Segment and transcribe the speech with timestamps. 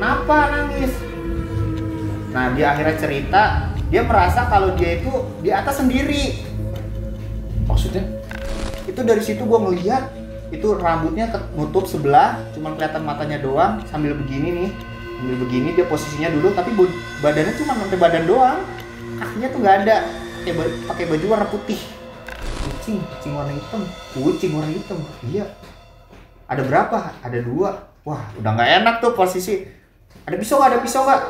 [0.00, 0.96] kenapa nangis?
[2.32, 3.42] Nah dia akhirnya cerita
[3.92, 5.12] dia merasa kalau dia itu
[5.44, 6.40] di atas sendiri.
[7.68, 8.08] Maksudnya?
[8.88, 10.10] itu dari situ gue ngeliat
[10.50, 14.70] itu rambutnya nutup sebelah cuman kelihatan matanya doang sambil begini nih.
[15.20, 16.72] Sambil begini dia posisinya dulu tapi
[17.20, 18.58] badannya cuma sampai badan doang.
[19.20, 19.96] Kakinya tuh nggak ada.
[20.88, 21.76] Pakai baju warna putih.
[22.64, 23.84] Kucing kucing warna hitam.
[24.16, 24.96] Kucing warna hitam.
[25.28, 25.44] Iya.
[26.48, 26.98] Ada berapa?
[27.20, 27.84] Ada dua.
[28.08, 29.79] Wah udah nggak enak tuh posisi
[30.30, 31.22] ada pisau nggak ada pisau nggak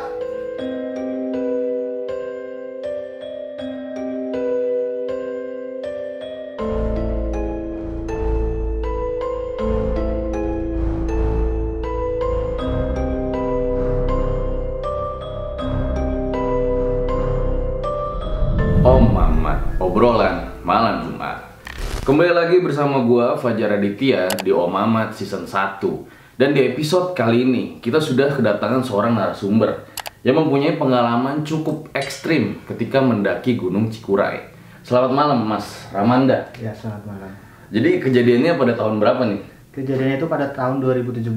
[18.80, 21.52] Om Mamat, obrolan malam Jumat.
[22.00, 26.19] Kembali lagi bersama gua Fajar Aditya di Om Mamat season 1.
[26.40, 29.84] Dan di episode kali ini kita sudah kedatangan seorang narasumber
[30.24, 34.48] yang mempunyai pengalaman cukup ekstrim ketika mendaki Gunung Cikuray.
[34.80, 36.48] Selamat malam Mas Ramanda.
[36.56, 37.28] ya selamat malam
[37.68, 39.40] Jadi kejadiannya pada tahun berapa nih?
[39.76, 41.28] kejadiannya itu pada tahun 2017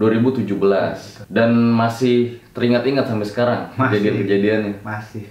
[0.00, 3.92] 2017 dan masih teringat-ingat sampai sekarang Masih.
[3.92, 4.74] kejadian-kejadiannya.
[4.80, 5.28] masih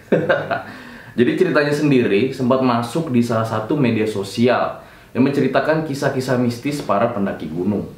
[1.17, 4.85] Jadi ceritanya sendiri sempat masuk di salah satu media sosial
[5.17, 7.97] yang menceritakan kisah-kisah mistis para pendaki gunung.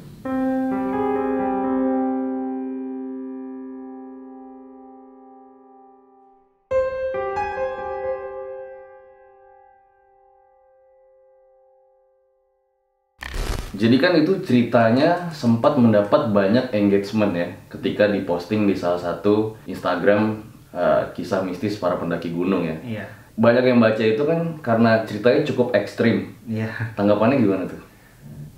[13.82, 20.38] Jadi kan itu ceritanya sempat mendapat banyak engagement ya ketika diposting di salah satu Instagram
[20.70, 25.40] eh, kisah mistis para pendaki gunung ya iya banyak yang baca itu kan karena ceritanya
[25.42, 26.36] cukup ekstrim.
[26.44, 27.80] iya Tanggapannya gimana tuh?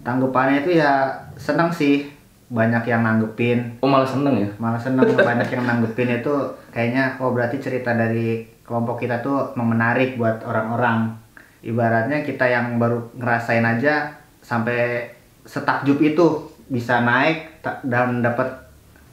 [0.05, 1.09] tanggapannya itu ya
[1.41, 2.05] seneng sih
[2.53, 4.51] banyak yang nanggepin Oh malah seneng ya?
[4.61, 6.35] malah seneng banyak yang nanggepin itu
[6.69, 11.17] kayaknya oh berarti cerita dari kelompok kita tuh menarik buat orang-orang
[11.65, 14.13] ibaratnya kita yang baru ngerasain aja
[14.45, 15.09] sampai
[15.45, 16.27] setakjub itu
[16.67, 18.65] bisa naik dan dapat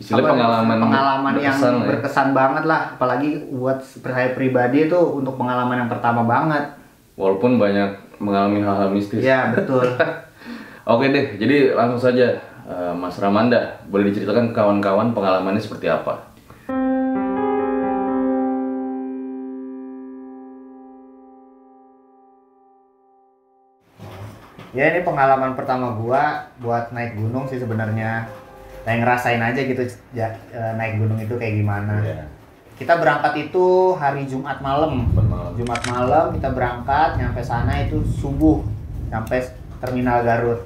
[0.01, 1.89] Istilah pengalaman pengalaman yang berkesan lah ya.
[1.93, 6.73] berkesan banget lah apalagi buat saya pribadi itu untuk pengalaman yang pertama banget
[7.13, 9.21] Walaupun banyak mengalami hal-hal mistis.
[9.21, 9.85] ya betul
[10.81, 12.33] Oke deh, jadi langsung saja
[12.65, 16.30] eh, Mas Ramanda boleh diceritakan kawan-kawan pengalamannya seperti apa?
[24.71, 28.23] Ya ini pengalaman pertama gua buat naik gunung sih sebenarnya.
[28.81, 29.83] Kayak ngerasain aja gitu
[30.15, 30.31] ya,
[30.79, 32.01] naik gunung itu kayak gimana.
[32.01, 32.25] Iya.
[32.79, 35.05] Kita berangkat itu hari Jumat malam.
[35.13, 35.53] Bermalam.
[35.53, 38.65] Jumat malam kita berangkat, nyampe sana itu subuh,
[39.13, 39.37] nyampe
[39.77, 40.65] terminal Garut.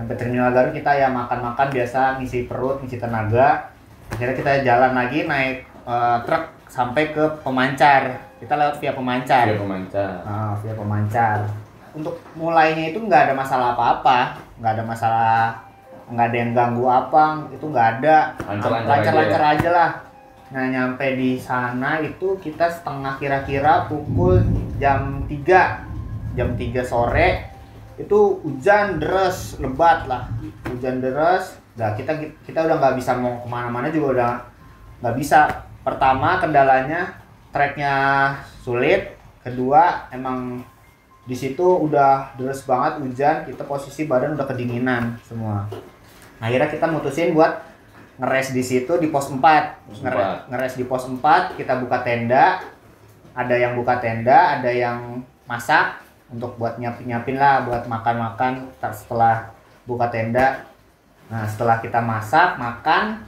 [0.00, 3.68] Nyampe terminal Garut kita ya makan-makan biasa, ngisi perut, ngisi tenaga.
[4.08, 8.16] Akhirnya kita jalan lagi naik eh, truk sampai ke pemancar.
[8.40, 9.44] Kita lewat via pemancar.
[9.44, 10.10] Dia pemancar.
[10.24, 11.38] Ah, via pemancar.
[11.96, 15.42] Untuk mulainya itu nggak ada masalah apa-apa, nggak ada masalah,
[16.10, 18.16] nggak ada yang ganggu apa, itu nggak ada.
[18.46, 19.50] Lancar-lancar aja ya?
[19.58, 19.90] aja lah.
[20.50, 24.42] Nah nyampe di sana itu kita setengah kira-kira pukul
[24.82, 27.50] jam 3 jam 3 sore
[28.00, 30.32] itu hujan deras lebat lah
[30.64, 32.16] hujan deras nah kita
[32.48, 34.32] kita udah nggak bisa mau ke mana-mana juga udah
[35.04, 37.12] nggak bisa pertama kendalanya
[37.52, 37.94] treknya
[38.64, 40.64] sulit kedua emang
[41.24, 45.68] di situ udah deras banget hujan kita posisi badan udah kedinginan semua.
[46.40, 47.60] Akhirnya kita mutusin buat
[48.16, 49.40] ngeres di situ di pos 4
[49.88, 50.38] Pos Ngere- empat.
[50.52, 52.60] ngeres di pos 4 kita buka tenda.
[53.30, 58.52] Ada yang buka tenda ada yang masak untuk buat nyiapin nyiapin lah buat makan makan
[58.90, 59.50] setelah
[59.82, 60.62] buka tenda
[61.30, 63.22] nah setelah kita masak makan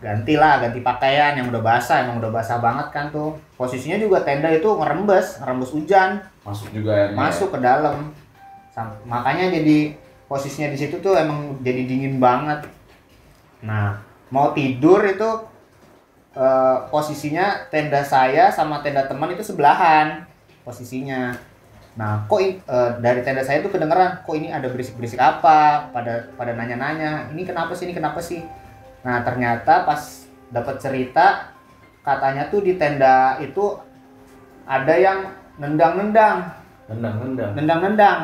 [0.00, 1.36] gantilah ganti pakaian.
[1.36, 3.36] Yang udah basah emang udah basah banget kan tuh.
[3.54, 7.16] Posisinya juga tenda itu ngerembes ngerembes hujan Masuk juga airnya.
[7.16, 7.96] masuk ke dalam.
[9.06, 9.94] Makanya jadi
[10.26, 12.66] posisinya di situ tuh emang jadi dingin banget.
[13.62, 15.30] Nah mau tidur itu
[16.34, 20.26] eh, posisinya tenda saya sama tenda teman itu sebelahan
[20.62, 21.34] posisinya.
[21.98, 25.90] Nah kok eh, dari tenda saya tuh kedengeran kok ini ada berisik-berisik apa?
[25.90, 28.42] Pada pada nanya-nanya ini kenapa sih ini kenapa sih?
[29.02, 31.54] Nah ternyata pas dapat cerita
[32.02, 33.78] katanya tuh di tenda itu
[34.66, 36.38] ada yang nendang-nendang.
[36.88, 37.50] Nendang-nendang.
[37.54, 38.20] nendang-nendang.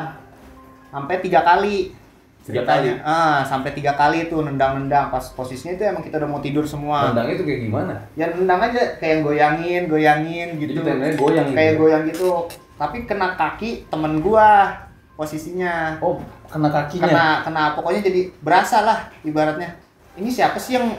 [0.89, 1.93] Sampai tiga kali.
[2.41, 2.93] Tiga ceritanya.
[3.05, 5.13] Ah sampai tiga kali itu nendang-nendang.
[5.13, 7.13] Pas posisinya itu emang kita udah mau tidur semua.
[7.13, 7.93] Nendangnya itu kayak gimana?
[8.17, 8.81] ya nendang aja.
[8.97, 10.81] Kayak goyangin goyangin gitu.
[10.81, 11.79] Jadi goyang gitu kayak ya?
[11.79, 12.29] goyang gitu.
[12.77, 14.73] Tapi kena kaki temen gua
[15.13, 15.97] posisinya.
[16.01, 17.05] Oh, kena kakinya.
[17.05, 17.63] kena kena.
[17.77, 19.77] Pokoknya jadi berasa lah ibaratnya.
[20.17, 20.97] Ini siapa sih yang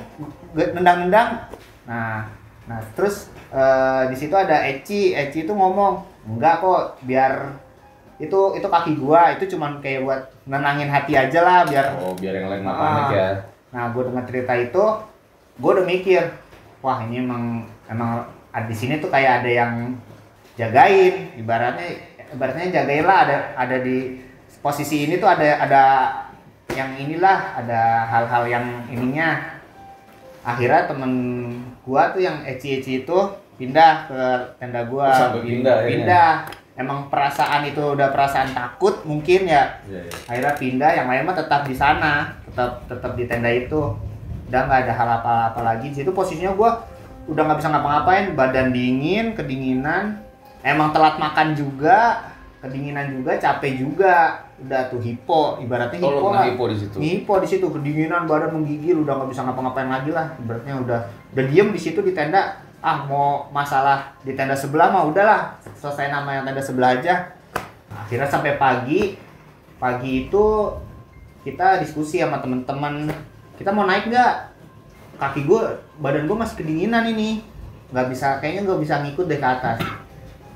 [0.54, 1.50] nendang-nendang?
[1.90, 2.30] Nah
[2.68, 5.16] nah terus eh, di situ ada Eci.
[5.16, 7.56] Eci itu ngomong enggak kok biar
[8.18, 12.34] itu itu kaki gua itu cuman kayak buat nenangin hati aja lah biar Oh, biar
[12.34, 12.82] yang lain nggak Ah.
[12.84, 13.28] panik ya.
[13.68, 14.84] Nah, gue dengar cerita itu,
[15.60, 16.24] gue udah mikir,
[16.80, 18.24] wah ini emang emang
[18.64, 19.72] di sini tuh kayak ada yang
[20.56, 22.00] jagain, ibaratnya
[22.32, 24.24] ibaratnya jagain lah ada ada di
[24.58, 25.82] posisi ini tuh ada ada
[26.72, 29.60] yang inilah ada hal-hal yang ininya.
[30.42, 31.12] Akhirnya temen
[31.84, 33.18] gua tuh yang eci-eci itu
[33.58, 34.20] pindah ke
[34.56, 35.10] tenda gua.
[35.10, 35.90] Oh, sampai pindah akhirnya.
[35.90, 36.30] Pindah.
[36.78, 39.82] Emang perasaan itu udah perasaan takut mungkin ya.
[39.82, 40.12] Iya, iya.
[40.30, 42.38] akhirnya pindah yang lain mah tetap di sana.
[42.46, 43.98] Tetap tetap di tenda itu.
[44.46, 45.90] Udah nggak ada hal apa-apa lagi.
[45.90, 46.86] Di situ posisinya gua
[47.26, 48.38] udah nggak bisa ngapa-ngapain.
[48.38, 50.22] Badan dingin kedinginan.
[50.62, 52.30] Emang telat makan juga
[52.62, 54.46] kedinginan juga capek juga.
[54.62, 55.58] Udah tuh hipo.
[55.58, 56.46] Ibaratnya Oh, hipo lo lah.
[56.46, 56.96] hipo di situ.
[57.02, 60.30] hipo di situ kedinginan badan menggigil udah nggak bisa ngapa-ngapain lagi lah.
[60.38, 61.00] Ibaratnya udah
[61.34, 65.58] udah diem di situ di tenda ah mau masalah di tenda sebelah mah udahlah.
[65.78, 67.34] Selesai nama yang tenda sebelah aja.
[67.90, 69.18] Akhirnya sampai pagi.
[69.78, 70.46] Pagi itu
[71.42, 73.10] kita diskusi sama temen-temen.
[73.58, 74.34] Kita mau naik nggak?
[75.18, 75.62] Kaki gue
[75.98, 77.42] badan gue masih kedinginan ini.
[77.90, 79.78] Nggak bisa kayaknya nggak bisa ngikut deh ke atas.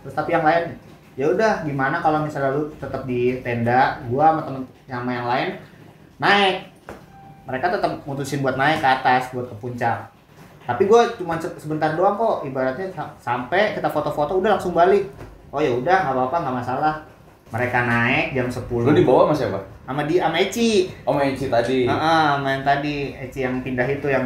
[0.06, 0.78] Terus tapi yang lain
[1.12, 5.48] ya udah gimana kalau misalnya lu tetap di tenda gua sama temen sama yang lain?
[6.22, 6.56] Naik.
[7.42, 10.11] Mereka tetap mutusin buat naik ke atas buat ke puncak
[10.62, 15.10] tapi gue cuma se- sebentar doang kok ibaratnya sa- sampai kita foto-foto udah langsung balik
[15.48, 16.94] oh ya udah nggak apa-apa nggak masalah
[17.48, 19.58] mereka naik jam 10 Lu di bawah sama siapa?
[19.82, 21.84] sama di sama Eci Oh, Meci tadi.
[21.84, 24.24] Heeh, main tadi Eci yang pindah itu yang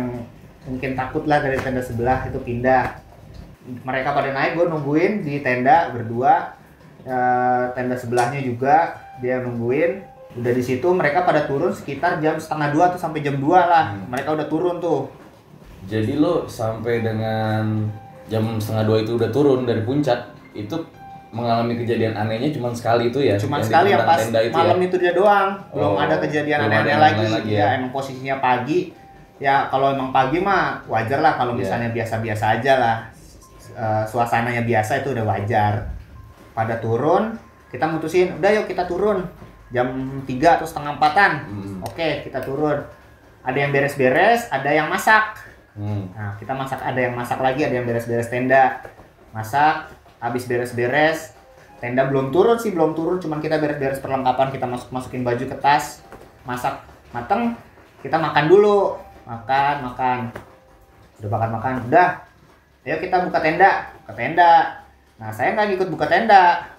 [0.62, 3.02] mungkin takut lah dari tenda sebelah itu pindah.
[3.82, 6.54] Mereka pada naik, gue nungguin di tenda berdua.
[7.02, 10.06] Eh, tenda sebelahnya juga dia nungguin.
[10.36, 13.90] Udah di situ mereka pada turun sekitar jam setengah dua tuh sampai jam 2 lah.
[13.90, 14.06] Hmm.
[14.06, 15.10] Mereka udah turun tuh.
[15.86, 17.86] Jadi lo sampai dengan
[18.26, 20.18] jam setengah dua itu udah turun dari puncak,
[20.50, 20.74] itu
[21.30, 23.36] mengalami kejadian anehnya cuma sekali itu ya?
[23.38, 24.86] Cuma sekali yang pas itu malam ya?
[24.88, 25.50] itu dia doang.
[25.70, 27.24] Belum Oh, ada kejadian aneh-aneh lagi.
[27.28, 27.60] lagi ya.
[27.60, 27.76] ya.
[27.78, 28.90] emang posisinya pagi.
[29.36, 31.60] Ya kalau emang pagi mah wajar lah kalau Iya.
[31.60, 32.96] misalnya biasa-biasa aja lah.
[33.76, 35.84] Eh, suasananya biasa itu udah wajar.
[36.56, 37.36] Pada turun,
[37.68, 39.20] kita mutusin, udah yuk kita turun.
[39.68, 39.92] Jam
[40.24, 41.32] 3 atau setengah empatan.
[41.44, 41.84] Hmm.
[41.84, 42.80] Oke, kita turun.
[43.44, 45.36] Ada yang beres-beres, ada yang masak.
[45.76, 46.08] Hmm.
[46.16, 48.80] Nah, kita masak ada yang masak lagi, ada yang beres-beres tenda.
[49.36, 51.36] Masak, habis beres-beres,
[51.78, 55.56] tenda belum turun sih, belum turun, cuman kita beres-beres perlengkapan, kita masuk masukin baju ke
[55.60, 56.00] tas,
[56.48, 56.80] masak
[57.12, 57.52] mateng,
[58.00, 58.96] kita makan dulu.
[59.26, 60.18] Makan, makan.
[61.18, 62.10] Udah makan makan, udah.
[62.86, 64.52] Ayo kita buka tenda, buka tenda.
[65.18, 66.70] Nah, saya nggak ngikut buka tenda.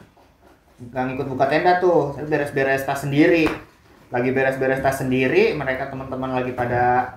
[0.80, 3.52] Nggak ngikut buka tenda tuh, saya beres-beres tas sendiri.
[4.08, 7.14] Lagi beres-beres tas sendiri, mereka teman-teman lagi pada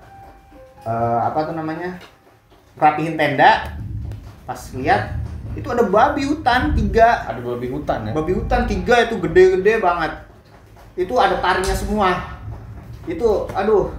[0.86, 2.00] eh, apa tuh namanya?
[2.76, 3.76] Rapihin tenda.
[4.46, 5.20] Pas lihat
[5.58, 7.26] itu ada babi hutan tiga.
[7.26, 8.12] Ada babi hutan ya?
[8.14, 10.12] babi hutan tiga itu gede-gede banget.
[10.94, 12.38] Itu ada taringnya semua.
[13.06, 13.90] Itu aduh.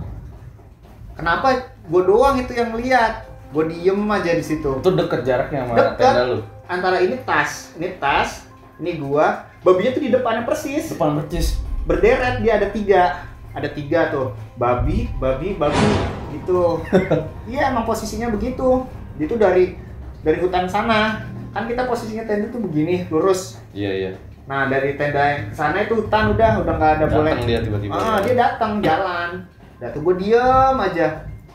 [1.15, 3.27] Kenapa gue doang itu yang lihat?
[3.51, 4.79] Gue diem aja di situ.
[4.79, 5.99] Itu deket jaraknya sama Deket.
[5.99, 6.39] tenda lu?
[6.71, 8.47] antara ini tas ini tas
[8.79, 9.43] ini gua.
[9.61, 10.95] Babinya tuh di depannya persis.
[10.95, 11.59] Depan percis.
[11.83, 13.27] berderet dia ada tiga.
[13.51, 14.31] Ada tiga tuh.
[14.55, 16.79] Babi babi babi gitu.
[17.51, 18.85] Iya emang posisinya begitu.
[19.19, 19.75] Itu dari
[20.23, 21.25] dari hutan sana.
[21.51, 23.59] Kan kita posisinya tenda tuh begini lurus.
[23.75, 24.11] Iya, iya.
[24.49, 27.33] nah dari tenda yang sana itu hutan udah udah nggak ada boleh.
[27.37, 27.93] Datang dia tiba-tiba.
[27.93, 29.29] ah dia datang jalan.
[29.77, 31.07] Udah tuh gue diem aja.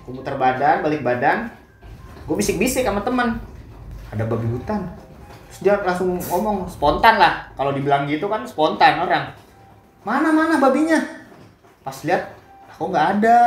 [0.07, 1.51] Gue muter badan balik badan.
[2.25, 3.43] Gue bisik-bisik sama teman.
[4.15, 4.87] Ada babi hutan.
[5.51, 7.49] Terus dia langsung ngomong spontan lah.
[7.57, 9.35] Kalau dibilang gitu kan spontan orang.
[10.07, 11.03] Mana mana babinya?
[11.83, 12.37] Pas lihat
[12.77, 13.39] kok nggak ada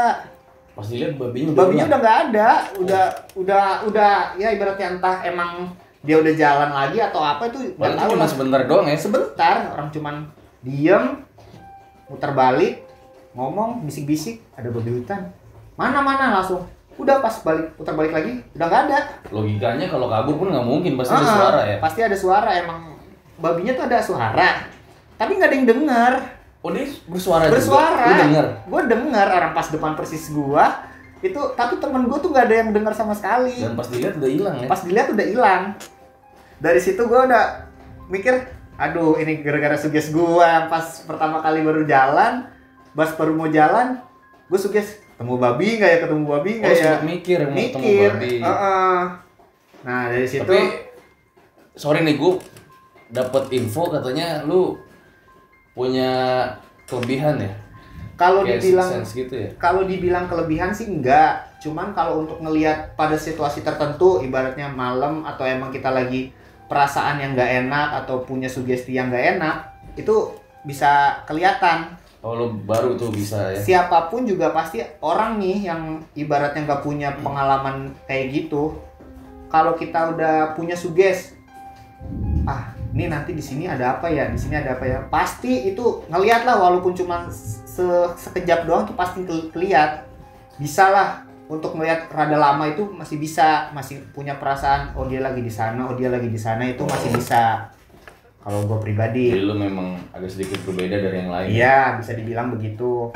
[0.75, 2.49] Pas dilihat babinya udah babinya udah nggak ada.
[2.79, 3.03] Udah
[3.35, 8.09] udah udah ya ibaratnya entah emang dia udah jalan lagi atau apa itu nggak tahu.
[8.15, 8.95] cuma lah sebentar doang ya?
[8.95, 10.15] sebentar orang cuman
[10.63, 11.05] diem
[12.07, 12.87] muter balik
[13.35, 15.27] ngomong bisik-bisik ada babi hutan.
[15.75, 16.63] Mana mana langsung.
[16.95, 18.99] Udah pas balik putar balik lagi udah nggak ada.
[19.31, 21.77] Logikanya kalau kabur pun nggak mungkin pasti ada Ah, suara ya.
[21.79, 22.79] pasti ada suara emang
[23.35, 24.49] babinya tuh ada suara.
[25.15, 26.13] Tapi nggak ada yang denger
[26.59, 26.75] Oh
[27.05, 28.19] bersuara, bersuara juga.
[28.21, 28.45] Denger.
[28.65, 30.83] gue denger orang pas depan persis gua
[31.17, 34.27] itu tapi temen gue tuh nggak ada yang denger sama sekali Dan pas dilihat udah
[34.29, 34.67] hilang ya.
[34.67, 35.63] pas dilihat udah hilang
[36.57, 37.45] dari situ gue udah
[38.07, 38.43] mikir
[38.75, 40.27] aduh ini gara-gara suges gue
[40.65, 42.47] pas pertama kali baru jalan
[42.91, 43.99] pas baru mau jalan
[44.47, 47.83] gue suges ketemu babi nggak ya ketemu babi Oh, nggak ya sempet mikir mau ketemu
[47.83, 48.33] mikir babi.
[48.39, 48.99] Heeh.
[49.79, 50.59] nah dari situ Tapi
[51.73, 52.31] sorry nih gue
[53.09, 54.75] dapet info katanya lu
[55.79, 56.11] punya
[56.83, 57.51] kelebihan ya.
[58.19, 59.49] kalau dibilang gitu ya?
[59.55, 61.47] kalau dibilang kelebihan sih enggak.
[61.63, 66.35] Cuman kalau untuk ngelihat pada situasi tertentu ibaratnya malam atau emang kita lagi
[66.67, 69.55] perasaan yang nggak enak atau punya sugesti yang nggak enak
[69.95, 70.35] itu
[70.67, 71.95] bisa kelihatan.
[72.19, 73.59] Oh lo baru tuh bisa ya?
[73.59, 78.75] Siapa pun juga pasti orang nih yang ibaratnya nggak punya pengalaman kayak gitu.
[79.47, 81.35] Kalau kita udah punya suges
[82.47, 84.27] ah ini nanti di sini ada apa ya?
[84.27, 84.99] Di sini ada apa ya?
[85.07, 90.03] Pasti itu ngeliat lah walaupun cuma se- sekejap doang tuh pasti ke- keliat.
[90.59, 95.39] Bisa lah untuk melihat rada lama itu masih bisa masih punya perasaan oh dia lagi
[95.39, 97.71] di sana oh dia lagi di sana itu masih bisa.
[98.43, 99.31] Kalau gue pribadi.
[99.31, 101.47] Jadi lo memang agak sedikit berbeda dari yang lain.
[101.55, 103.15] Iya, bisa dibilang begitu.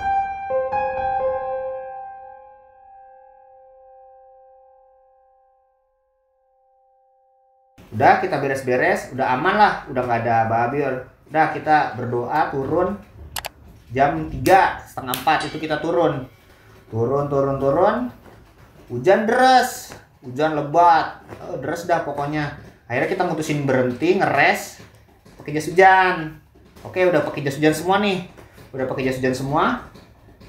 [7.93, 10.81] Udah kita beres-beres, udah aman lah, udah nggak ada babi.
[11.29, 12.97] Udah kita berdoa turun
[13.93, 16.25] jam 3 setengah 4 itu kita turun.
[16.89, 17.95] Turun, turun, turun.
[18.89, 19.93] Hujan deras,
[20.25, 22.57] hujan lebat, oh, deras dah pokoknya.
[22.89, 24.81] Akhirnya kita mutusin berhenti ngeres
[25.39, 26.39] pakai jas hujan.
[26.83, 28.27] Oke, udah pakai jas hujan semua nih.
[28.75, 29.85] Udah pakai jas hujan semua.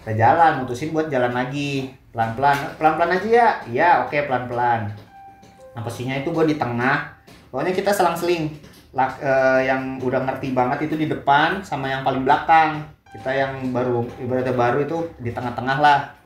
[0.02, 1.94] Kita jalan, mutusin buat jalan lagi.
[2.12, 2.76] Pelan-pelan.
[2.76, 3.48] Pelan-pelan aja ya.
[3.64, 4.92] Iya, oke pelan-pelan.
[5.74, 7.13] Nah, posisinya itu gue di tengah.
[7.54, 8.50] Pokoknya kita selang-seling.
[8.98, 12.82] Eh, yang udah ngerti banget itu di depan sama yang paling belakang.
[13.14, 16.18] Kita yang baru ibaratnya baru itu di tengah-tengah lah.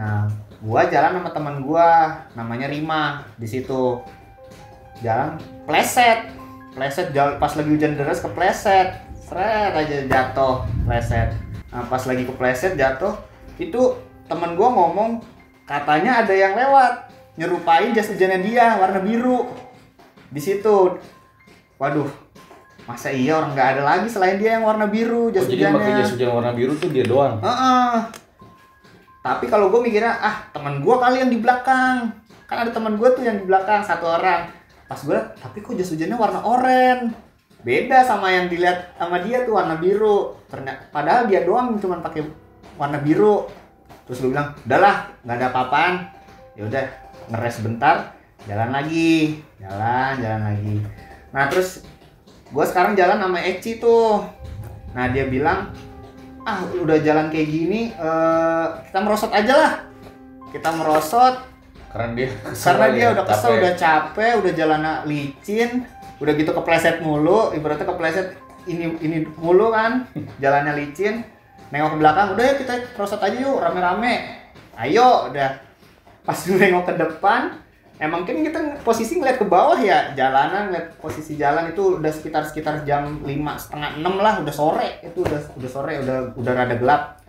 [0.00, 0.32] Nah,
[0.64, 4.00] gua jalan sama teman gua namanya Rima di situ.
[5.04, 5.36] Jalan
[5.68, 6.32] pleset.
[6.72, 8.96] Pleset jauh pas lagi hujan deras kepleset.
[9.20, 11.36] Seret aja jatuh, pleset.
[11.68, 13.12] Nah, pas lagi kepleset jatuh,
[13.60, 13.92] itu
[14.24, 15.20] teman gua ngomong
[15.68, 19.48] katanya ada yang lewat nyerupain jas hujannya dia warna biru.
[20.30, 20.96] Di situ.
[21.78, 22.08] Waduh.
[22.88, 26.00] Masa iya orang nggak ada lagi selain dia yang warna biru jas Oh, jadi pakai
[26.00, 27.94] jas hujan warna biru tuh dia doang Heeh.
[29.20, 32.10] Tapi kalau gue mikirnya ah teman gue kali yang di belakang.
[32.50, 34.48] Kan ada teman gue tuh yang di belakang satu orang.
[34.90, 37.14] Pas gue tapi kok jas hujannya warna oranye.
[37.60, 40.34] Beda sama yang dilihat sama dia tuh warna biru.
[40.48, 42.26] Ternyata padahal dia doang cuma pakai
[42.80, 43.44] warna biru.
[44.10, 45.94] Terus gue bilang, udahlah, nggak ada apa-apaan.
[46.58, 46.84] Ya udah,
[47.30, 48.18] ngeres bentar,
[48.48, 50.76] jalan lagi, jalan, jalan lagi.
[51.34, 51.84] Nah terus
[52.50, 54.24] gue sekarang jalan sama Eci tuh.
[54.96, 55.70] Nah dia bilang,
[56.42, 59.72] ah udah jalan kayak gini eh, kita merosot aja lah.
[60.50, 61.34] Kita merosot.
[61.90, 62.28] Karena dia.
[62.54, 63.58] Karena dia udah kesel capek.
[63.58, 65.70] udah capek udah jalan licin
[66.20, 67.50] udah gitu kepleset mulu.
[67.52, 68.28] Ibaratnya kepleset
[68.70, 70.06] ini ini mulu kan.
[70.42, 71.26] Jalannya licin.
[71.70, 74.14] Nengok ke belakang udah ya kita merosot aja yuk rame-rame.
[74.74, 75.60] Ayo udah.
[76.26, 77.69] Pas nengok ke depan
[78.00, 82.48] emang kan kita posisi ngeliat ke bawah ya jalanan ngeliat posisi jalan itu udah sekitar
[82.48, 85.04] sekitar jam lima setengah enam lah udah sore.
[85.04, 87.20] Itu udah udah sore udah udah rada gelap.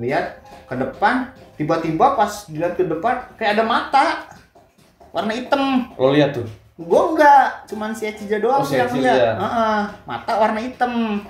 [0.00, 4.04] Lihat ke depan tiba-tiba pas dilihat ke depan kayak ada mata
[5.12, 5.92] warna hitam.
[6.00, 6.48] Lo lihat tuh?
[6.80, 9.36] Gue enggak cuman si Ecija doang Oh, si yang lihat lihat.
[9.36, 11.20] Heeh, mata warna hitam.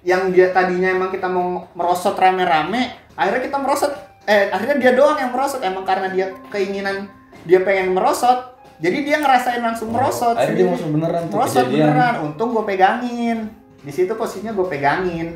[0.00, 3.92] Yang dia tadinya emang kita mau merosot rame-rame akhirnya kita merosot.
[4.24, 5.60] Eh akhirnya dia doang yang merosot.
[5.60, 10.88] Emang karena dia keinginan dia pengen merosot jadi dia ngerasain langsung merosot akhirnya dia masuk
[10.90, 13.38] beneran tuh merosot kejadian beneran untung gue pegangin
[13.78, 15.28] di situ posisinya gue pegangin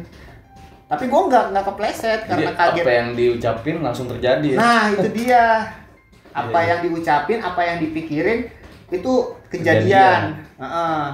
[0.87, 4.85] tapi gue nggak nggak kepleset Jadi, karena kaget apa yang diucapin langsung terjadi ya Nah,
[4.91, 5.45] itu dia.
[6.33, 6.69] Apa iya.
[6.73, 8.49] yang diucapin, apa yang dipikirin
[8.89, 9.13] itu
[9.49, 9.85] Kejadian.
[9.85, 10.23] kejadian.
[10.57, 11.05] Heeh.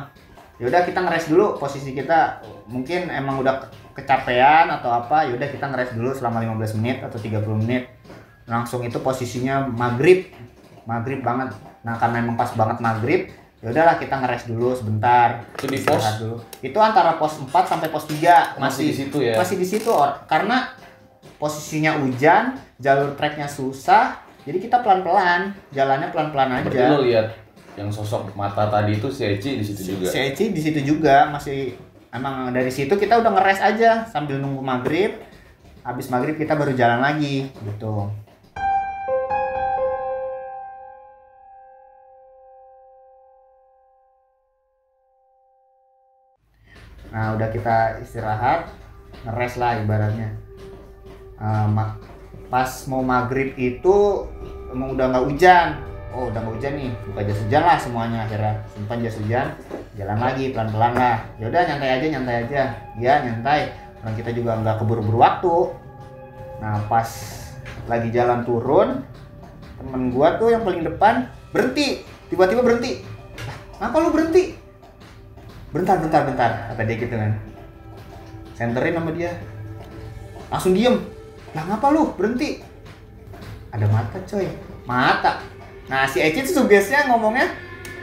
[0.59, 2.39] Yaudah kita ngeres dulu posisi kita.
[2.67, 7.19] Mungkin emang udah ke- kecapean atau apa, yaudah kita ngeres dulu selama 15 menit atau
[7.19, 7.91] 30 menit.
[8.47, 10.31] Langsung itu posisinya maghrib.
[10.89, 11.53] Maghrib banget.
[11.85, 13.29] Nah, karena emang pas banget maghrib,
[13.61, 15.45] ya udahlah kita ngeres dulu sebentar.
[15.61, 16.05] Itu di pos?
[16.17, 16.37] Dulu.
[16.65, 19.37] Itu antara pos 4 sampai pos 3 Masih di situ ya?
[19.37, 20.25] Masih di situ or.
[20.25, 20.73] karena
[21.37, 24.19] posisinya hujan, jalur treknya susah,
[24.49, 26.89] jadi kita pelan-pelan, jalannya pelan-pelan berarti aja.
[26.89, 27.27] lo lihat
[27.77, 31.31] yang sosok mata tadi itu si Eci di situ juga Si Eci di situ juga
[31.31, 31.79] masih
[32.11, 35.21] emang dari situ kita udah ngeres aja sambil nunggu maghrib.
[35.85, 38.09] Habis maghrib kita baru jalan lagi gitu.
[47.09, 48.69] Nah udah kita istirahat,
[49.25, 50.35] ngeres lah ibaratnya.
[51.41, 51.97] Ma-
[52.49, 54.27] pas mau maghrib itu
[54.73, 55.67] emang udah nggak hujan.
[56.09, 59.47] Oh udah nggak hujan nih, buka jas hujan lah semuanya akhirnya simpan jas hujan,
[59.95, 61.17] jalan lagi pelan-pelan lah.
[61.37, 62.63] Ya udah nyantai aja, nyantai aja.
[62.99, 63.61] Ya nyantai.
[64.03, 65.57] Orang kita juga nggak keburu-buru waktu.
[66.59, 67.07] Nah pas
[67.87, 69.07] lagi jalan turun,
[69.79, 73.01] temen gua tuh yang paling depan berhenti, tiba-tiba berhenti.
[73.79, 74.58] Lah, Kenapa lu berhenti?
[75.69, 77.33] Bentar, bentar, bentar, kata dia gitu kan.
[78.55, 79.33] Senterin sama dia.
[80.49, 80.97] langsung diem.
[81.53, 82.17] Lah ngapa lu?
[82.17, 82.65] Berhenti.
[83.69, 84.49] Ada mata coy.
[84.83, 85.45] Mata.
[85.87, 87.53] Nah si Eci tuh sugesnya ngomongnya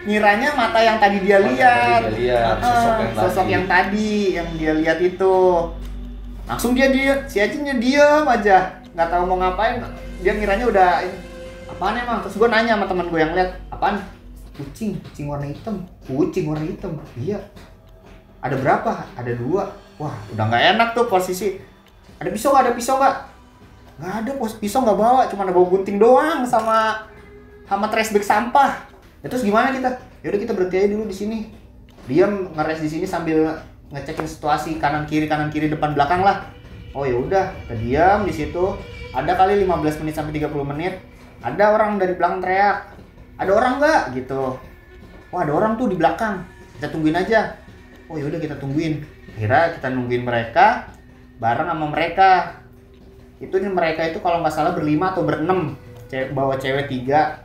[0.06, 2.02] ngiranya mata yang tadi dia Mata lihat.
[2.06, 3.50] tadi dia lihat, Ah, sosok yang sosok tadi.
[3.50, 5.36] yang tadi yang dia lihat itu.
[6.46, 8.78] Langsung dia dia si Eci nya diem aja.
[8.94, 9.82] Nggak tahu mau ngapain.
[10.22, 10.90] Dia ngiranya udah
[11.68, 12.22] apaan emang?
[12.22, 13.98] Terus gue nanya sama teman gue yang lihat apaan
[14.56, 15.84] kucing kucing warna hitam.
[16.08, 16.98] Kucing warna hitam.
[17.20, 17.40] Iya.
[18.40, 18.92] Ada berapa?
[19.20, 19.76] Ada dua.
[20.00, 21.60] Wah udah nggak enak tuh posisi.
[22.20, 22.64] Ada pisau nggak?
[22.64, 23.16] Ada pisau nggak?
[24.00, 24.54] Nggak ada pos.
[24.60, 25.22] Pisau nggak bawa.
[25.28, 27.06] Cuma ada bawa gunting doang sama
[27.68, 28.72] sama trash bag sampah.
[29.20, 30.00] Ya terus gimana kita?
[30.24, 31.40] Ya udah kita berhenti aja dulu di sini.
[32.06, 33.58] Diam ngeres di sini sambil
[33.92, 36.48] ngecekin situasi kanan kiri kanan kiri depan belakang lah.
[36.96, 37.52] Oh ya udah.
[37.66, 38.78] Kita diam di situ.
[39.16, 41.00] Ada kali 15 menit sampai 30 menit.
[41.40, 42.95] Ada orang dari belakang teriak
[43.36, 44.02] ada orang nggak?
[44.16, 44.44] Gitu.
[45.32, 46.44] Wah ada orang tuh di belakang.
[46.80, 47.60] Kita tungguin aja.
[48.08, 49.04] Oh yaudah kita tungguin.
[49.36, 50.96] Akhirnya kita nungguin mereka
[51.40, 52.32] bareng sama mereka.
[53.44, 55.76] Itu nih mereka itu kalau nggak salah berlima atau berenam.
[56.08, 57.44] Cewek bawa cewek tiga.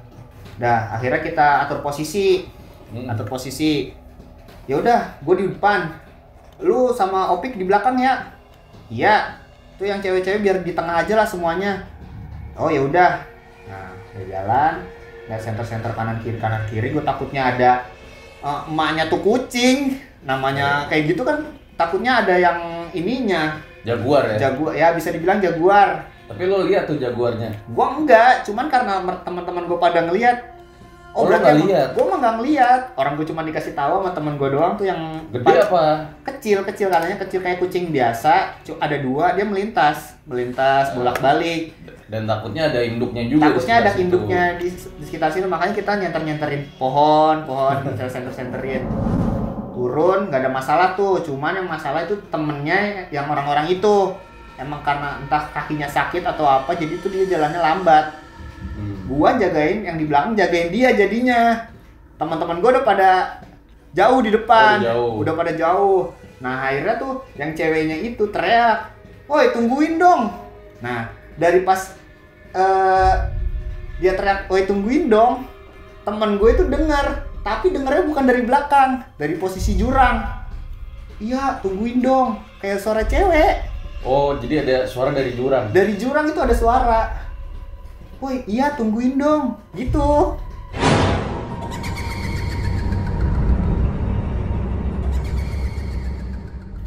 [0.61, 2.47] Dah akhirnya kita atur posisi.
[2.91, 3.07] Hmm.
[3.11, 3.95] atur posisi.
[4.67, 5.91] Ya udah gue di depan.
[6.63, 8.35] Lu sama opik di belakang ya?
[8.93, 9.41] Iya.
[9.81, 11.89] Tuh yang cewek-cewek biar di tengah aja lah semuanya.
[12.55, 13.25] Oh ya udah
[13.71, 14.75] nah udah jalan
[15.31, 17.73] nggak center center kanan kiri kanan kiri gue takutnya ada
[18.43, 21.47] eh, emaknya tuh kucing namanya kayak gitu kan
[21.79, 22.59] takutnya ada yang
[22.93, 24.51] ininya Jaguar ya.
[24.51, 27.51] jaguar ya bisa dibilang jaguar Tapi lo lihat tuh jaguarnya.
[27.75, 30.60] gua enggak cuman karena teman-teman gua pada ngelihat
[31.11, 31.89] Oh, lu nggak lihat?
[31.93, 35.01] gua mah nggak ngelihat orang gua cuma dikasih tahu sama teman gua doang tuh yang
[35.29, 35.85] Gede pa- apa?
[36.25, 41.75] kecil kecil katanya kecil kayak kucing biasa ada dua dia melintas melintas bolak balik
[42.07, 43.51] Dan takutnya ada induknya juga.
[43.51, 44.03] takutnya ada situ.
[44.03, 47.75] induknya di, di sekitar situ makanya kita nyenter nyenterin pohon pohon
[48.35, 48.83] centerin
[49.71, 54.13] turun nggak ada masalah tuh cuman yang masalah itu temennya yang orang-orang itu
[54.55, 58.05] emang karena entah kakinya sakit atau apa jadi tuh dia jalannya lambat.
[59.11, 61.67] Gua jagain yang di belakang jagain dia jadinya.
[62.15, 63.11] Teman-teman gua udah pada
[63.91, 64.79] jauh di depan.
[64.79, 65.13] Oh, udah jauh.
[65.19, 66.01] udah pada jauh.
[66.41, 68.95] Nah akhirnya tuh yang ceweknya itu teriak
[69.27, 70.31] woi tungguin dong.
[70.81, 71.95] Nah dari pas
[72.55, 73.15] eh,
[74.01, 75.45] dia teriak woi tungguin dong.
[76.01, 80.25] Temen gue itu dengar tapi dengarnya bukan dari belakang dari posisi jurang.
[81.21, 82.41] Iya tungguin dong.
[82.65, 83.69] Kayak suara cewek.
[84.01, 85.77] Oh, jadi ada suara dari jurang.
[85.77, 87.01] dari jurang itu ada suara
[88.21, 89.57] woi iya tungguin dong.
[89.73, 90.09] Gitu.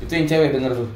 [0.02, 0.90] Itu yang cewek denger tuh.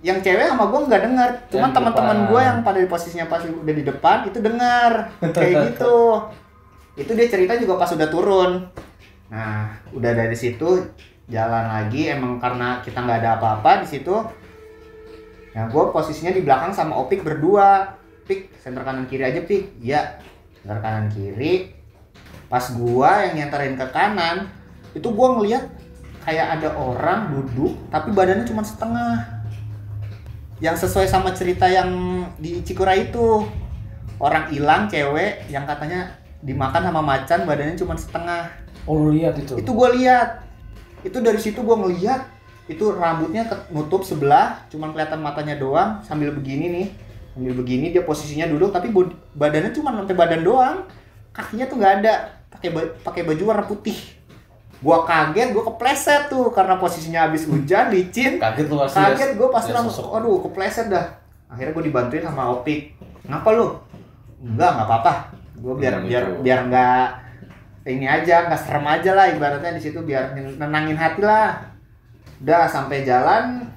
[0.00, 3.74] yang cewek sama gue nggak dengar cuman teman-teman gue yang pada di posisinya pas udah
[3.76, 6.24] di depan itu dengar kayak gitu.
[6.96, 8.64] Itu dia cerita juga pas udah turun.
[9.28, 10.88] Nah udah dari situ
[11.28, 12.08] jalan lagi.
[12.08, 14.16] Emang karena kita nggak ada apa-apa di situ
[15.50, 17.99] Nah, gue posisinya di belakang sama Opik berdua.
[18.30, 19.82] Pik, center kanan kiri aja, Pik.
[19.82, 20.22] Iya,
[20.62, 21.74] center kanan kiri.
[22.46, 24.46] Pas gua yang nyenterin ke kanan,
[24.94, 25.66] itu gua ngeliat
[26.22, 29.42] kayak ada orang duduk, tapi badannya cuma setengah.
[30.62, 31.90] Yang sesuai sama cerita yang
[32.38, 33.42] di Cikura itu.
[34.20, 36.14] Orang hilang cewek yang katanya
[36.44, 38.52] dimakan sama macan badannya cuma setengah
[38.88, 39.60] Oh, lu lihat itu.
[39.60, 40.40] itu gue lihat
[41.04, 42.24] itu dari situ gue ngelihat
[42.68, 46.88] itu rambutnya nutup sebelah cuman kelihatan matanya doang sambil begini nih
[47.32, 48.90] sambil begini dia posisinya duduk tapi
[49.34, 50.78] badannya cuma sampai badan doang.
[51.30, 52.14] Kakinya tuh nggak ada.
[52.50, 52.68] Pakai
[53.06, 53.96] pakai baju warna putih.
[54.80, 58.40] Gua kaget gua kepleset tuh karena posisinya habis hujan licin.
[58.40, 58.98] Kaget lu pasti.
[58.98, 60.16] kaget gue pasti langsung sosok.
[60.18, 61.06] aduh kepleset dah.
[61.50, 62.94] Akhirnya gue dibantuin sama Opik.
[63.26, 63.74] Ngapa lu?
[64.40, 65.12] Enggak nggak apa-apa.
[65.60, 66.40] Gue biar Hmm, biar itu.
[66.40, 67.04] biar nggak
[67.86, 71.60] ini aja nggak serem aja lah ibaratnya di situ biar nenangin hati lah.
[72.40, 73.68] Udah sampai jalan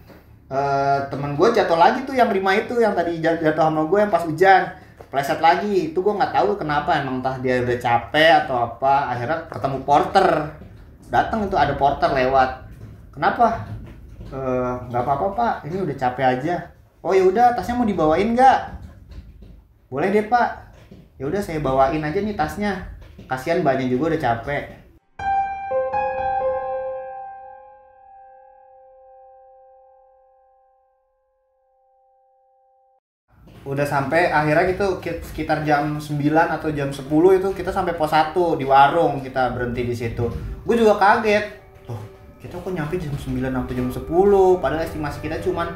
[0.49, 3.99] eh, temen gue jatuh lagi tuh yang lima itu yang tadi jat- jatuh sama gue
[3.99, 4.62] yang pas hujan.
[5.12, 5.93] Pleset lagi.
[5.93, 9.13] Itu gue nggak tahu kenapa emang entah dia udah capek atau apa.
[9.13, 10.27] Akhirnya ketemu porter.
[11.13, 12.49] Datang itu ada porter lewat.
[13.13, 13.67] Kenapa?
[14.34, 15.53] "Eh, nggak apa-apa pak.
[15.69, 16.56] Ini udah capek aja.
[17.06, 18.60] Oh ya udah tasnya mau dibawain nggak?
[19.93, 20.73] Boleh deh pak.
[21.21, 22.82] Ya udah saya bawain aja nih tasnya.
[23.29, 24.83] Kasihan banyak juga udah capek
[33.63, 36.19] udah sampai akhirnya gitu ki- sekitar jam 9
[36.52, 37.08] atau jam 10
[37.39, 40.28] itu kita sampai pos 1 di warung kita berhenti di situ.
[40.67, 41.45] Gue juga kaget.
[41.88, 41.99] Tuh
[42.43, 44.04] kita kok nyampe jam 9 atau jam 10
[44.60, 45.71] padahal estimasi kita cuman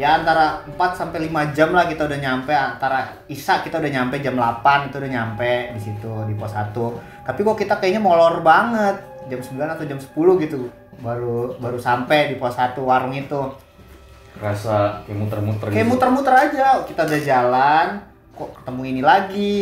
[0.00, 4.22] ya antara 4 sampai 5 jam lah kita udah nyampe antara Isa kita udah nyampe
[4.22, 6.70] jam 8 itu udah nyampe di situ di pos 1
[7.26, 8.94] tapi kok kita kayaknya molor banget
[9.28, 10.16] jam 9 atau jam 10
[10.48, 10.70] gitu
[11.02, 13.36] baru baru sampai di pos 1 warung itu
[14.38, 15.90] rasa kayak muter-muter kayak gitu.
[15.90, 16.82] muter-muter aja.
[16.86, 17.86] Kita udah jalan
[18.32, 19.58] kok ketemu ini lagi?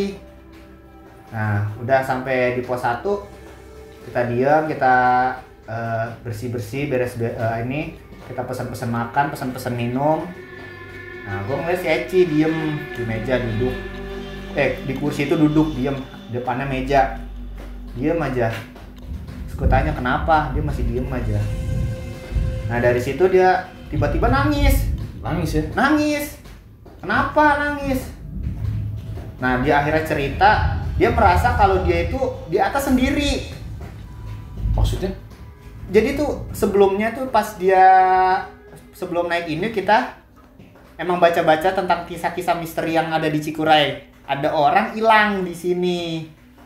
[1.33, 3.03] Nah udah sampai di pos 1
[4.07, 4.95] kita diam kita
[6.23, 7.99] bersih bersih beres be- eh, ini
[8.31, 10.23] kita pesan-pesan makan pesan-pesan minum.
[11.27, 12.55] Nah gue ngeliat si Eci diem
[12.95, 13.75] di meja duduk.
[14.55, 15.97] Eh di kursi itu duduk diem.
[16.31, 17.19] Depannya meja.
[17.97, 18.47] Diem aja.
[19.43, 20.55] Terus gue tanya kenapa?
[20.55, 21.39] Dia masih diem aja.
[22.71, 24.87] Nah dari situ dia tiba-tiba nangis.
[25.19, 25.63] Nangis ya?
[25.73, 26.39] Nangis.
[26.99, 28.01] Kenapa nangis?
[29.37, 30.49] Nah dia akhirnya cerita
[30.97, 32.17] dia merasa kalau dia itu
[32.49, 33.53] di atas sendiri.
[34.73, 35.13] Maksudnya?
[35.93, 37.85] Jadi tuh sebelumnya tuh pas dia
[38.97, 40.17] sebelum naik ini kita
[40.97, 44.09] emang baca-baca tentang kisah-kisah misteri yang ada di Cikuray.
[44.27, 46.01] Ada orang hilang di sini.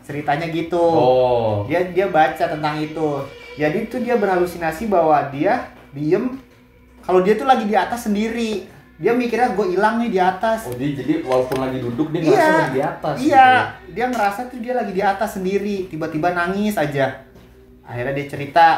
[0.02, 0.80] Ceritanya gitu.
[0.80, 1.62] Oh.
[1.68, 3.22] Dia dia baca tentang itu.
[3.54, 6.40] Jadi tuh dia berhalusinasi bahwa dia diem
[7.02, 8.66] kalau dia tuh lagi di atas sendiri.
[8.96, 10.62] Dia mikirnya gue hilang nih di atas.
[10.62, 13.58] Oh dia jadi walaupun lagi duduk dia Iya, ngerasa lagi di atas gitu iya ya.
[13.90, 15.76] dia ngerasa tuh dia lagi di atas sendiri.
[15.86, 17.06] Tiba-tiba nangis aja.
[17.82, 18.68] Akhirnya dia cerita.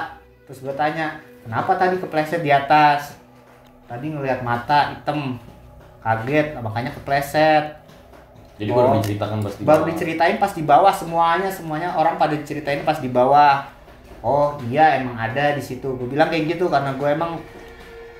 [0.44, 3.12] Terus gue tanya kenapa tadi kepleset di atas?
[3.84, 5.36] Tadi ngelihat mata hitam.
[6.00, 6.56] Kaget.
[6.56, 7.84] Makanya kepleset.
[8.54, 8.80] Jadi Oh.
[8.80, 9.88] baru diceritakan pas di baru bawah.
[9.92, 11.50] diceritain pas di bawah semuanya.
[11.50, 13.66] Semuanya orang pada diceritain pas di bawah.
[14.24, 15.84] Oh iya emang ada di situ.
[15.90, 17.36] Gue bilang kayak gitu karena gue emang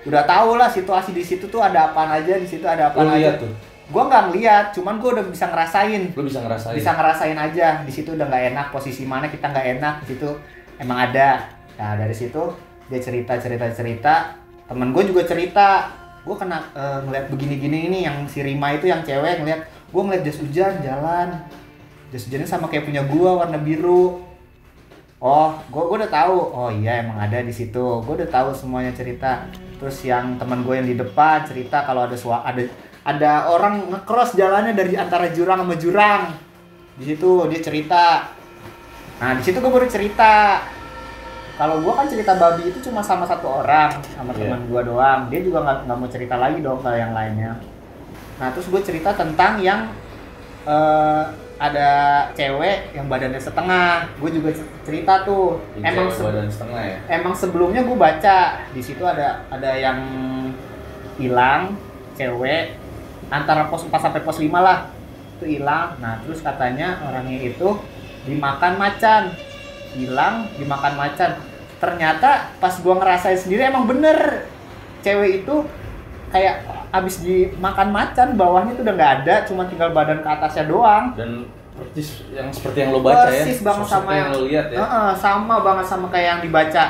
[0.04, 3.08] udah tahu lah situasi di situ tuh ada apa aja di situ ada apa Lu
[3.08, 3.16] aja.
[3.16, 3.52] lihat tuh?
[3.84, 6.02] Gue nggak ngeliat cuman gue udah bisa ngerasain.
[6.16, 6.76] Lu bisa ngerasain.
[6.76, 7.68] Bisa ngerasain aja.
[7.84, 10.28] Di situ udah nggak enak posisi mana kita nggak enak di situ
[10.80, 11.48] emang ada.
[11.76, 12.42] Nah dari situ
[12.88, 14.14] dia cerita cerita cerita.
[14.64, 15.88] Temen gue juga cerita
[16.24, 19.60] gue kena eh, ngeliat begini gini ini yang si Rima itu yang cewek ngeliat.
[19.92, 21.28] Gue ngeliat jas hujan jalan.
[22.08, 24.20] Jas hujannya sama kayak punya gue warna biru
[25.20, 26.36] oh gue udah tahu.
[26.54, 28.00] Oh iya emang ada di situ.
[28.02, 29.46] Gue udah tahu semuanya cerita.
[29.78, 32.62] Terus yang teman gue yang di depan cerita kalau ada sua ada
[33.04, 36.22] ada orang ngecross jalannya dari antara jurang sama jurang.
[36.96, 38.04] Di situ dia cerita.
[39.20, 40.64] Nah di situ gue baru cerita.
[41.54, 44.50] Kalau gue kan cerita babi itu cuma sama satu orang sama Iya.
[44.50, 45.20] teman gue doang.
[45.30, 47.54] Dia juga nggak nggak mau cerita lagi dong ke yang lainnya.
[48.42, 49.86] Nah terus gue cerita tentang yang
[50.66, 51.24] eh,
[51.58, 51.88] ada
[52.34, 54.10] cewek yang badannya setengah.
[54.18, 54.50] Gue juga
[54.82, 55.62] cerita tuh.
[55.78, 56.98] Ini emang badan setengah ya?
[57.20, 58.38] emang sebelumnya gue baca.
[58.74, 59.98] Di situ ada ada yang
[61.18, 61.78] hilang
[62.18, 62.74] cewek.
[63.30, 64.90] Antara pos 4 sampai pos 5 lah.
[65.38, 65.98] Itu hilang.
[66.02, 67.78] Nah terus katanya orangnya itu
[68.26, 69.22] dimakan macan.
[69.94, 71.38] Hilang dimakan macan.
[71.78, 74.50] Ternyata pas gua ngerasain sendiri emang bener.
[75.06, 75.62] Cewek itu
[76.34, 81.14] kayak abis dimakan macan bawahnya tuh udah nggak ada cuma tinggal badan ke atasnya doang
[81.14, 84.78] dan persis yang seperti yang lo baca ya Persis banget sama yang lo lihat ya
[84.82, 86.84] Heeh, sama banget sama kayak yang dibaca.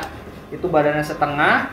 [0.52, 1.72] Itu badannya setengah,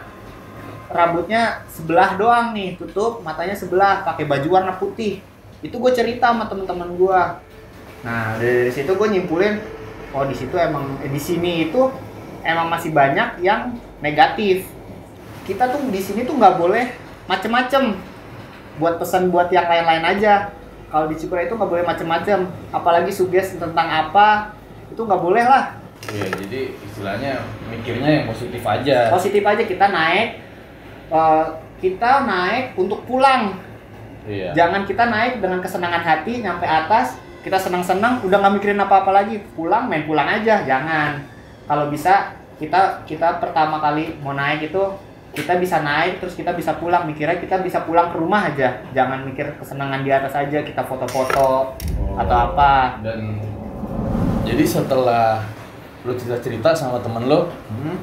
[0.87, 5.19] rambutnya sebelah doang nih, tutup, matanya sebelah, pakai baju warna putih.
[5.59, 7.21] Itu gue cerita sama temen-temen gue.
[8.07, 9.59] Nah dari, dari situ gue nyimpulin,
[10.15, 11.91] oh di situ emang eh, di sini itu
[12.47, 14.65] emang masih banyak yang negatif.
[15.43, 17.95] Kita tuh di sini tuh nggak boleh macem-macem.
[18.75, 20.51] Buat pesan buat yang lain-lain aja.
[20.91, 22.51] Kalau di Cikura itu nggak boleh macem-macem.
[22.75, 24.51] Apalagi suges tentang apa
[24.91, 25.79] itu nggak boleh lah.
[26.11, 27.33] Iya, jadi istilahnya
[27.71, 29.07] mikirnya yang positif aja.
[29.07, 30.29] Positif aja kita naik
[31.13, 31.45] eh,
[31.79, 33.55] kita naik untuk pulang.
[34.27, 34.53] Iya.
[34.53, 39.41] Jangan kita naik dengan kesenangan hati nyampe atas kita senang-senang udah nggak mikirin apa-apa lagi.
[39.57, 41.23] Pulang main pulang aja jangan.
[41.65, 44.83] Kalau bisa kita kita pertama kali mau naik itu
[45.31, 49.23] kita bisa naik terus kita bisa pulang mikirnya kita bisa pulang ke rumah aja jangan
[49.23, 52.19] mikir kesenangan di atas aja kita foto-foto Oh.
[52.19, 53.39] atau apa dan
[54.43, 55.39] jadi setelah
[56.03, 57.95] lo cerita-cerita sama temen lo Hmm.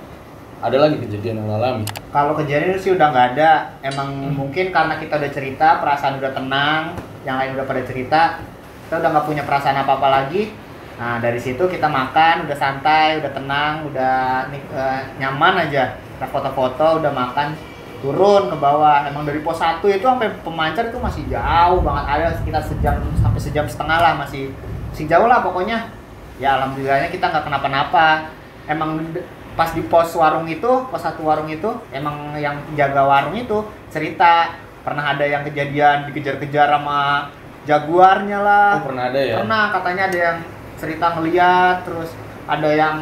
[0.58, 3.68] ada lagi kejadian yang lo alami Kalau kejadian sih udah nggak ada.
[3.84, 8.40] Emang mungkin karena kita udah cerita, perasaan udah tenang, yang lain udah pada cerita,
[8.88, 10.48] kita udah nggak punya perasaan apa-apa lagi.
[10.96, 16.00] Nah dari situ kita makan, udah santai, udah tenang, udah eh, nyaman aja.
[16.18, 17.54] Kita foto-foto, udah makan,
[18.02, 19.06] turun ke bawah.
[19.06, 22.04] Emang dari pos 1 itu sampai pemancar itu masih jauh banget.
[22.10, 24.50] Ada sekitar sejam sampai sejam setengah lah masih
[24.90, 25.94] masih jauh lah pokoknya.
[26.42, 28.34] Ya alhamdulillahnya kita nggak kenapa-napa.
[28.66, 29.14] Emang
[29.58, 34.54] pas di pos warung itu, pos satu warung itu, emang yang jaga warung itu cerita
[34.86, 37.28] pernah ada yang kejadian dikejar-kejar sama
[37.66, 38.80] jaguarnya lah.
[38.80, 40.38] oh pernah ada ya Pernah katanya ada yang
[40.78, 42.10] cerita ngeliat, terus
[42.46, 42.96] ada yang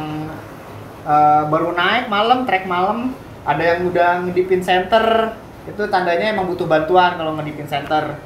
[1.07, 3.15] eh, baru naik malam, trek malam,
[3.47, 5.31] ada yang udah ngedipin center,
[5.63, 8.19] itu tandanya emang butuh bantuan kalau ngedipin center.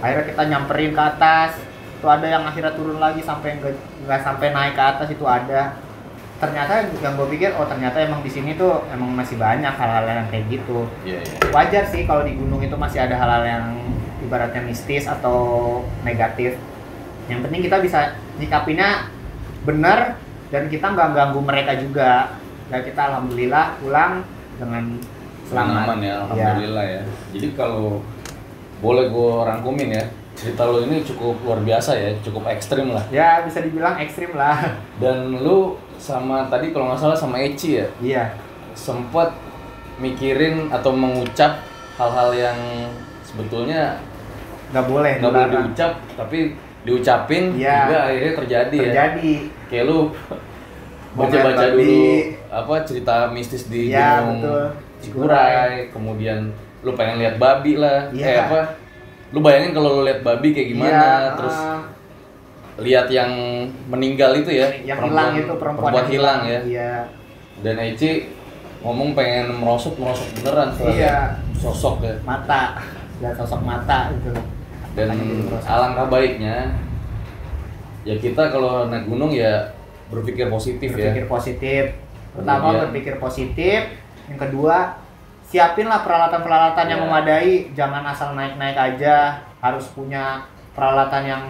[0.00, 1.60] Akhirnya kita nyamperin ke atas,
[1.94, 5.76] itu ada yang akhirnya turun lagi sampai nggak sampai naik ke atas itu ada.
[6.34, 10.28] ternyata yang gue pikir oh ternyata emang di sini tuh emang masih banyak hal-hal yang
[10.28, 11.48] kayak gitu Iya, iya.
[11.54, 13.64] wajar sih kalau di gunung itu masih ada hal-hal yang
[14.20, 16.58] ibaratnya mistis atau negatif
[17.30, 19.08] yang penting kita bisa nyikapinnya
[19.64, 22.10] benar dan kita nggak ganggu mereka juga
[22.68, 24.12] dan kita alhamdulillah pulang
[24.56, 24.84] dengan
[25.44, 27.02] selamat Aman ya, alhamdulillah ya.
[27.36, 28.00] Jadi kalau
[28.80, 30.04] boleh gue rangkumin ya,
[30.34, 33.04] cerita lo ini cukup luar biasa ya, cukup ekstrim lah.
[33.08, 34.56] ya bisa dibilang ekstrim lah
[35.02, 38.24] Dan lu sama tadi kalau nggak salah sama Eci ya, iya
[38.74, 39.30] sempet
[40.02, 41.62] mikirin atau mengucap
[41.94, 42.58] hal-hal yang
[43.22, 44.02] sebetulnya
[44.74, 46.38] nggak boleh nggak boleh diucap, tapi
[46.82, 47.76] diucapin Iya.
[47.86, 48.92] juga akhirnya terjadi, ya.
[49.74, 49.98] Kayak lu
[51.14, 52.02] baca-baca dulu
[52.48, 54.64] apa cerita mistis di Iya, Gunung betul.
[55.00, 58.08] Cikuray, kemudian lu pengen lihat babi lah.
[58.10, 58.24] Iya.
[58.24, 58.60] Eh apa?
[59.30, 61.80] Lu bayangin kalau lu lihat babi kayak gimana, Iya, terus ah,
[62.76, 63.30] lihat yang
[63.86, 66.58] meninggal itu ya, yang hilang itu perempuan, perempuan yang hilang ya.
[66.64, 66.92] iya
[67.60, 68.30] Dan Eci
[68.80, 70.98] ngomong pengen merosot merosot beneran setelah Iya.
[71.00, 72.14] lihat sosok ya.
[72.22, 72.78] mata
[73.18, 74.30] dan sosok mata itu
[74.94, 75.10] Dan
[75.60, 76.70] alangkah baiknya
[78.04, 79.72] ya kita kalau naik gunung ya
[80.06, 81.10] berpikir positif ya.
[81.10, 81.84] berpikir positif
[82.30, 83.80] pertama Kemudian- berpikir positif
[84.24, 84.76] yang kedua
[85.44, 87.04] siapinlah peralatan-peralatan yang Ya.
[87.04, 89.16] memadai jangan asal naik-naik aja
[89.58, 91.42] harus punya peralatan yang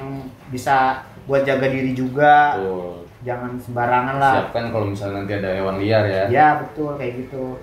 [0.49, 5.81] bisa buat jaga diri juga Tuh, jangan sembarangan lah siapkan kalau misalnya nanti ada hewan
[5.81, 6.25] liar ya.
[6.29, 7.57] ya betul kayak gitu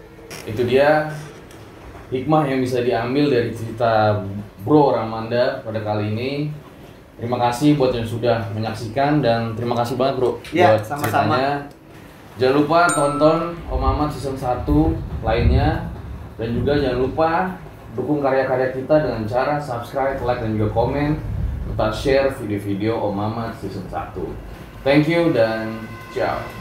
[0.44, 1.06] itu dia
[2.10, 4.20] hikmah yang bisa diambil dari cerita
[4.62, 6.32] Bro Ramanda pada kali ini.
[7.22, 11.38] Terima kasih buat yang sudah menyaksikan dan terima kasih banget Bro Ya, buat sama-sama.
[11.38, 11.54] ceritanya.
[12.42, 14.66] Jangan lupa tonton Om Ahmad season 1
[15.22, 15.86] lainnya
[16.42, 17.32] dan juga jangan lupa
[17.94, 21.22] dukung karya-karya kita dengan cara subscribe, like dan juga komen
[21.70, 24.18] serta share video-video Om Ahmad season 1.
[24.82, 25.78] Thank you dan
[26.10, 26.61] ciao.